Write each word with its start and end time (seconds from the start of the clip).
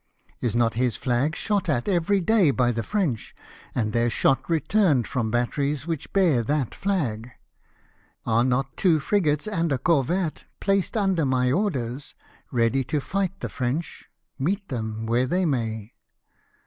Is 0.39 0.55
not 0.55 0.73
his 0.73 0.95
flag 0.95 1.35
shot 1.35 1.69
at 1.69 1.87
every 1.87 2.21
day 2.21 2.49
by 2.49 2.71
the 2.71 2.81
French, 2.81 3.35
and 3.75 3.93
their 3.93 4.09
shot 4.09 4.49
returned 4.49 5.07
from 5.07 5.29
batteries 5.29 5.85
which 5.85 6.11
bear 6.11 6.41
that 6.41 6.73
flag? 6.73 7.29
Are 8.25 8.43
not 8.43 8.75
two 8.75 8.99
frigates 8.99 9.45
and 9.47 9.71
a 9.71 9.77
corvette 9.77 10.45
placed 10.59 10.97
under 10.97 11.23
my 11.23 11.51
orders, 11.51 12.15
ready 12.49 12.83
to 12.85 12.99
fight 12.99 13.41
the 13.41 13.47
French, 13.49 14.09
meet 14.39 14.69
them 14.69 15.05
where 15.05 15.27
they 15.27 15.45
may 15.45 15.91